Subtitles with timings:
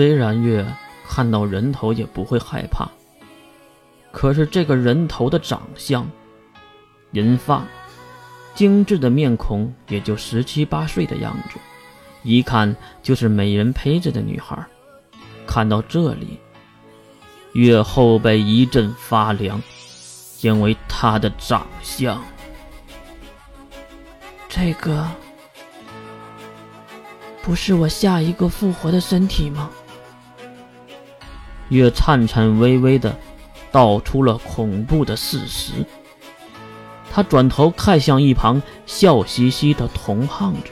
[0.00, 0.64] 虽然月
[1.06, 2.88] 看到人头也不会害怕，
[4.10, 6.10] 可是这个人头的长相，
[7.12, 7.62] 银发，
[8.54, 11.58] 精致的面孔，也就十七八岁的样子，
[12.22, 14.66] 一看就是美人陪着的女孩。
[15.46, 16.40] 看到这里，
[17.52, 19.62] 月后背一阵发凉，
[20.40, 22.18] 因为她的长相。
[24.48, 25.06] 这个
[27.42, 29.70] 不是我下一个复活的身体吗？
[31.70, 33.16] 月颤颤巍巍的
[33.72, 35.72] 道出了恐怖的事实。
[37.10, 40.70] 他转头看向一旁笑嘻嘻的童胖子：“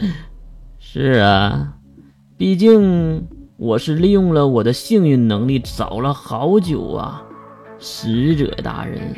[0.80, 1.74] 是啊，
[2.36, 7.22] 毕竟我是利用了我的幸运能力找了好久啊，
[7.78, 9.14] 使者大人。”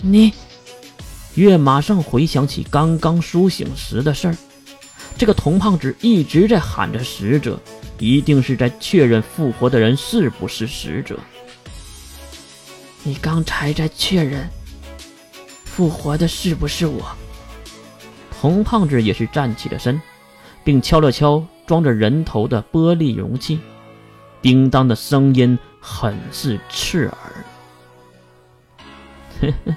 [0.00, 0.32] 你，
[1.34, 4.36] 月马上回想起刚刚苏醒时的事儿。
[5.18, 7.58] 这个童胖子一直在喊着使者，
[7.98, 11.18] 一定是在确认复活的人是不是使者。
[13.02, 14.48] 你刚才在确认
[15.64, 17.04] 复活的是不是我？
[18.40, 20.00] 童胖子也是站起了身，
[20.62, 23.58] 并敲了敲装着人头的玻璃容器，
[24.40, 27.18] 叮当的声音很是刺耳。
[29.40, 29.76] 呵呵，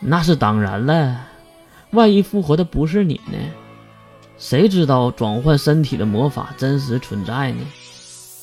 [0.00, 1.26] 那是当然了，
[1.90, 3.38] 万一复活的不是你呢？
[4.42, 7.64] 谁知道转换身体的魔法真实存在呢？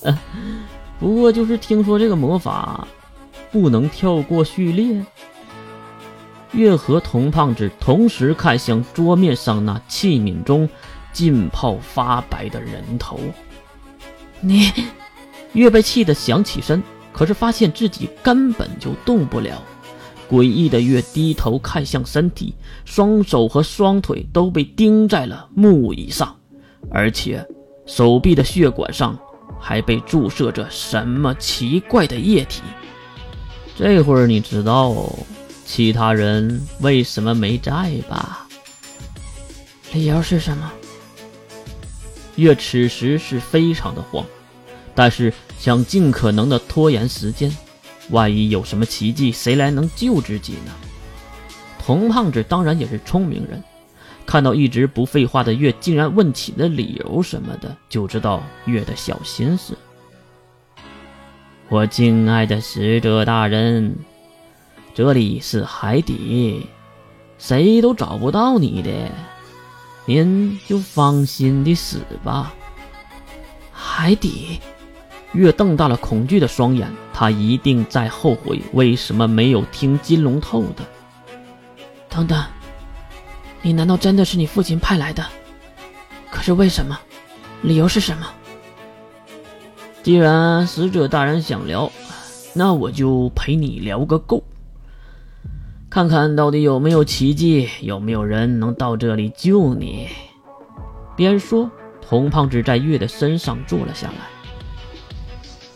[0.97, 2.87] 不过就是听说这个魔法
[3.51, 5.05] 不能跳过序列。
[6.53, 10.69] 月和童胖子同时看向桌面上那器皿中
[11.11, 13.19] 浸泡发白的人头。
[14.39, 14.71] 你，
[15.51, 19.61] 月被气得想起身，可是发现自己根本就动不了。
[20.29, 22.53] 诡异的月低头看向身体，
[22.85, 26.35] 双手和双腿都被钉在了木椅上，
[26.91, 27.43] 而且
[27.87, 29.17] 手臂的血管上
[29.59, 32.61] 还被注射着什么奇怪的液体。
[33.75, 34.93] 这会儿你知道
[35.65, 38.47] 其他人为什么没在吧？
[39.93, 40.71] 理由是什么？
[42.35, 44.23] 月此时是非常的慌，
[44.93, 47.51] 但是想尽可能的拖延时间。
[48.09, 50.71] 万一有什么奇迹，谁来能救自己呢？
[51.77, 53.63] 童胖子当然也是聪明人，
[54.25, 59.77] 看到一直不废话的月竟然问起了理由什么的，就知道月的小心思。
[61.67, 63.95] 我敬爱的使者大人，
[64.93, 66.65] 这里是海底，
[67.37, 68.91] 谁都找不到你的，
[70.05, 72.53] 您就放心的死吧。
[73.71, 74.59] 海底。
[75.33, 80.83] 月瞪大了恐惧的双眼，他一定在后悔为什么没有听金龙透的。
[82.09, 82.43] 等等，
[83.61, 85.23] 你难道真的是你父亲派来的？
[86.31, 86.97] 可是为什么？
[87.61, 88.25] 理由是什么？
[90.01, 91.91] 既然死者大人想聊，
[92.53, 94.43] 那我就陪你聊个够，
[95.89, 100.07] 看看到底有没有奇迹，有没有人能到这里救你。
[101.15, 101.69] 边说，
[102.01, 104.38] 童胖子在月的身上坐了下来。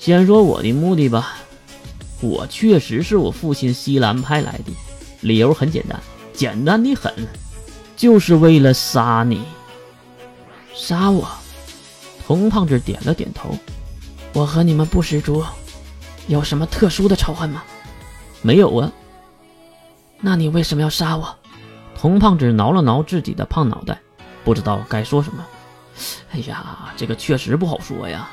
[0.04, 1.38] 先说我的目的吧，
[2.20, 4.74] 我确实是我父亲西兰派来的，
[5.22, 5.98] 理由很简单，
[6.34, 7.14] 简单的很，
[7.96, 9.46] 就是为了杀你，
[10.76, 11.26] 杀我。
[12.28, 13.58] 童胖子点了点头。
[14.34, 15.42] 我和你们不识族
[16.28, 17.64] 有什么特殊的仇恨吗？
[18.42, 18.92] 没有啊。
[20.20, 21.34] 那你为什么要杀我？
[21.98, 24.02] 童胖子挠了挠自己的胖脑袋，
[24.44, 25.46] 不知道该说什么。
[26.34, 28.30] 哎呀，这个确实不好说呀。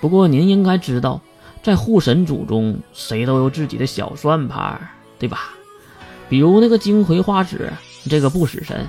[0.00, 1.20] 不过您应该知道，
[1.62, 4.80] 在护神组中，谁都有自己的小算盘，
[5.18, 5.54] 对吧？
[6.28, 7.72] 比如那个金葵花指，
[8.08, 8.86] 这个不死神，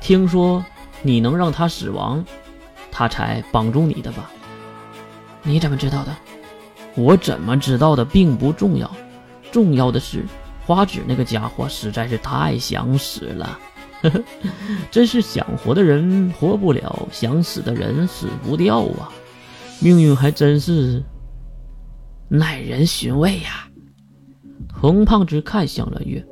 [0.00, 0.64] 听说
[1.02, 2.24] 你能让他死亡，
[2.90, 4.30] 他才帮助你的吧？
[5.42, 6.16] 你怎么知道的？
[6.96, 8.90] 我怎么知道的并不重要，
[9.52, 10.24] 重要的是
[10.66, 13.58] 花指那个家伙实在是太想死了，
[14.90, 19.12] 真是想活的人活不了，想死的人死不掉啊！
[19.82, 21.02] 命运还真是
[22.28, 23.66] 耐人寻味呀！
[24.72, 26.22] 红胖子看向了月，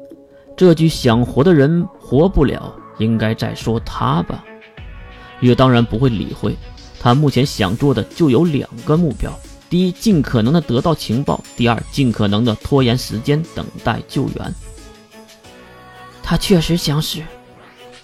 [0.54, 4.44] 这句“想活的人活不了”，应该在说他吧？
[5.40, 6.54] 月当然不会理会，
[7.00, 9.32] 他目前想做的就有两个目标：
[9.70, 14.54] 第一，尽可能的得到情报；第二，尽可能的拖延时间，等待救援。
[16.22, 17.20] 他确实想死，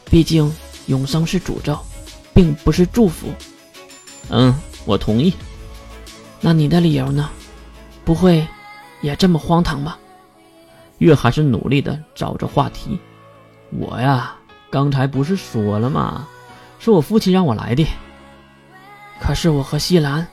[0.07, 0.51] 毕竟
[0.87, 1.79] 永生是诅咒，
[2.33, 3.29] 并不是祝福。
[4.31, 4.55] 嗯。
[4.85, 5.33] 我同意，
[6.41, 7.31] 那你的理由呢？
[8.05, 8.47] 不会
[9.01, 9.99] 也这么荒唐吧？
[10.99, 12.99] 月还是努力的找着话题。
[13.71, 14.37] 我呀，
[14.71, 16.29] 刚才不是说了吗？
[16.79, 17.87] 是我父亲让我来的。
[19.21, 20.27] 可是我和西兰，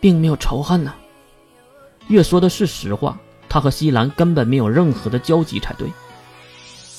[0.00, 0.92] 并没有仇恨呢。
[2.08, 3.16] 月说的是实话，
[3.48, 5.88] 他和西兰根本没有任何的交集才对。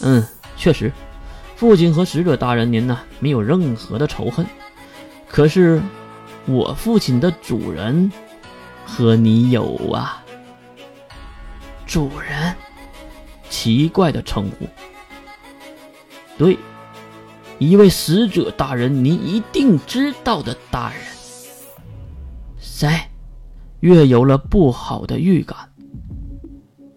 [0.01, 0.93] 嗯，确实，
[1.57, 4.45] 父亲和使者大人您呢，没有任何的仇恨。
[5.27, 5.81] 可是，
[6.49, 8.11] 我父亲的主人，
[8.83, 10.25] 和你有啊。
[11.85, 12.55] 主人，
[13.49, 14.67] 奇怪的称呼。
[16.37, 16.57] 对，
[17.59, 21.01] 一位使者大人，您一定知道的大人。
[22.59, 22.89] 谁？
[23.81, 25.57] 月有了不好的预感。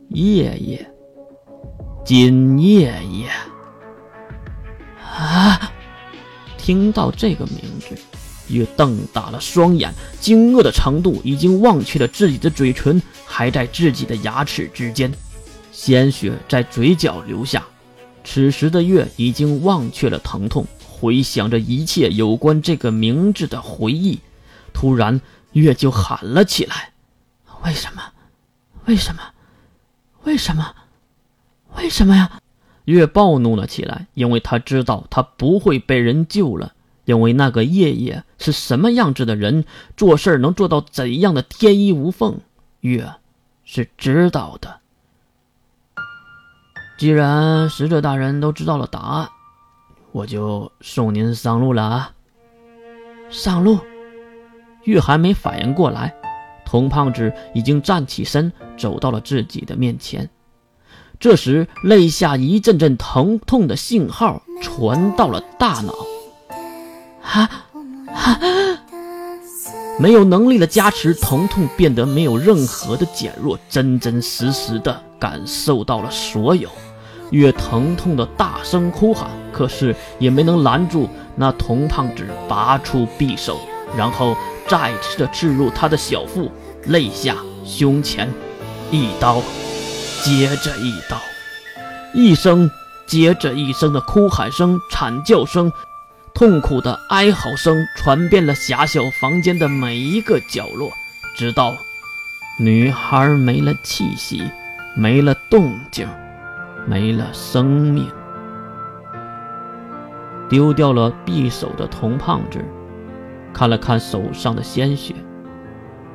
[0.08, 0.90] 夜夜，
[2.04, 3.28] 金夜夜。
[4.98, 5.70] 啊！
[6.56, 7.94] 听到这个名字，
[8.52, 15.12] 月瞪大了双眼，惊愕的程度已经忘却了自己的嘴唇还在自己的牙齿之间，
[15.72, 17.64] 鲜血在嘴角流下。
[18.24, 24.20] 此时的月已经忘却了疼痛，回想着一切有关这个名字的回忆，
[24.72, 25.20] 突然
[25.52, 26.92] 月就喊了起来
[27.64, 28.02] ：“为什么？
[28.86, 29.22] 为什么？
[30.22, 30.72] 为什么？
[31.76, 32.38] 为什么呀？”
[32.86, 39.64] 月暴怒了起来，因为他知道他不会被人救了，因为那个夜夜是什么样子的人，
[39.96, 42.40] 做事能做到怎样的天衣无缝，
[42.80, 43.14] 月
[43.64, 44.80] 是知道的。
[46.98, 49.28] 既然使者大人都知道了答案，
[50.12, 52.12] 我就送您上路了啊！
[53.30, 53.80] 上路，
[54.84, 56.14] 玉还没反应过来，
[56.64, 60.30] 童胖子已经站起身，走到了自己的面前。
[61.18, 65.92] 这时，肋下一阵阵疼痛的信号传到了大脑。
[67.22, 67.48] 哈
[68.06, 68.38] 哈！
[69.98, 76.68] 没有能力的加持，疼痛变得没有任何的减弱，真真实实的感受到了所有。
[77.30, 83.58] 越疼痛的大声哭喊，可是也没能拦住那童胖子拔出匕首，
[83.96, 84.36] 然后
[84.68, 86.50] 再次的刺入他的小腹、
[86.86, 88.28] 肋下、胸前，
[88.90, 89.40] 一刀
[90.22, 91.16] 接着一刀，
[92.12, 92.70] 一声
[93.06, 95.72] 接着一声的哭喊声、惨叫声、
[96.34, 100.92] 痛苦的哀嚎声传遍了狭小房间的每一个角落，
[101.36, 101.76] 直到
[102.58, 104.50] 女孩没了气息，
[104.96, 106.08] 没了动静。
[106.84, 108.10] 没了生命，
[110.48, 112.58] 丢掉了匕首的童胖子，
[113.54, 115.14] 看了看手上的鲜血，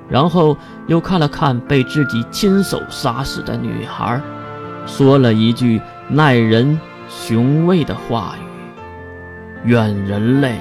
[0.10, 4.22] 然后又看了看被自己亲手杀死的女孩，
[4.86, 6.78] 说了一句耐人
[7.08, 8.44] 寻味的话语
[9.66, 10.56] ：“愿人类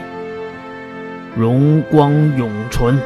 [1.37, 2.99] 荣光永存，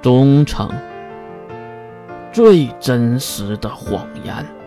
[0.00, 0.68] 忠诚。”
[2.32, 4.61] 最真实的谎言。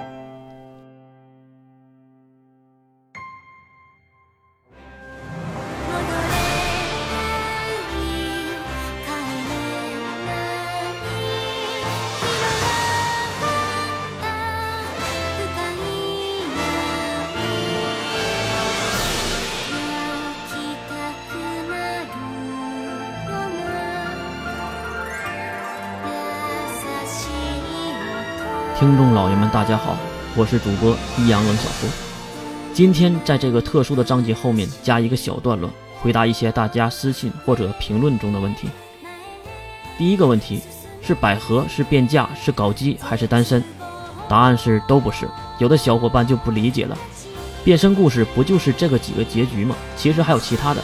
[28.86, 29.98] 听众老爷们，大家好，
[30.36, 31.90] 我是主播一阳冷小说。
[32.72, 35.72] 今天在这个特殊的章节后面加一个小段落，
[36.04, 38.70] 回答一些大家私信或者评论中的问题。
[39.98, 40.62] 第一个问题
[41.02, 43.64] 是百合是变价是搞基还是单身？
[44.30, 45.28] 答案是都不是。
[45.58, 46.96] 有的小伙伴就不理解了，
[47.64, 49.76] 变身故事不就是这个几个结局吗？
[49.98, 50.84] 其实还有其他的。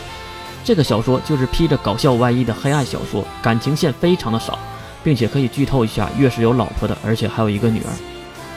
[0.64, 4.58] 这个小说就是披着搞笑外衣的黑暗小说，感情线非常的少。
[5.04, 7.92] 并且可以剧透一下，月是有老婆的，而且还有一个女儿。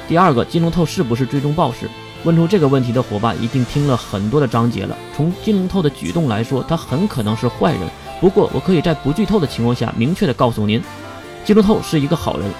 [0.06, 1.86] 第二个，金龙透是不是最终 BOSS？
[2.24, 4.96] 问出这个问题的伙伴一定听了很多的章节了。
[5.14, 7.82] 从金龙透的举动来说，他很可能是坏人。
[8.20, 10.82] 不过，我可以在不剧透的情况下，明确的告诉您，
[11.44, 12.50] 金龙透是一个好人，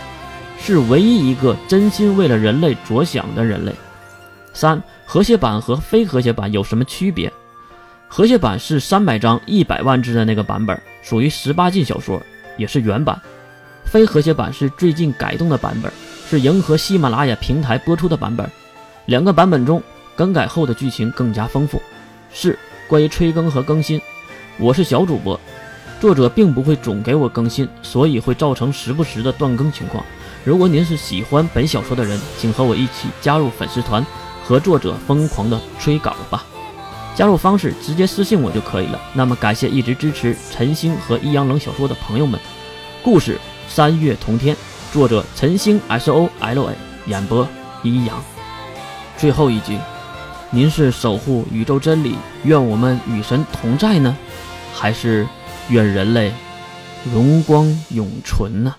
[0.61, 3.73] 是唯一一个真心为了人类着想的人类。
[4.53, 7.33] 三，和谐版和非和谐版有什么区别？
[8.07, 12.23] 和谐版是三百章一百万字的那个版本，属于十八禁小说，
[12.59, 13.21] 也是原版。
[13.85, 15.93] 非和谐版是最近改动的版本，
[16.29, 18.51] 是迎合喜马拉雅平台播出的版本。
[19.07, 19.83] 两个版本中
[20.17, 21.81] 更改后的剧情更加丰富。
[22.33, 24.01] 四、关于催更和更新，
[24.59, 25.39] 我是小主播，
[26.01, 30.05] 作者并不会总给我更新，所以会造成时不时的断更情况。
[30.43, 34.05] 如果您是喜欢本小说的人，请和我一起加入粉丝团，
[34.43, 36.45] 和作者疯狂的催稿吧。
[37.15, 39.01] 加入方式直接私信我就可以了。
[39.13, 42.41] 那么感谢一直支持陈星和一阳冷小说的朋友们，
[43.05, 43.39] 故事。
[43.69, 44.57] 三月同天，
[44.93, 46.75] 作者陈星 S O L A，
[47.07, 47.47] 演播
[47.83, 48.23] 一阳。
[49.17, 49.79] 最后一句，
[50.51, 54.17] 您是守护宇宙真理，愿我们与神同在呢，
[54.75, 55.27] 还是
[55.69, 56.33] 愿人类
[57.13, 58.75] 荣光永存呢？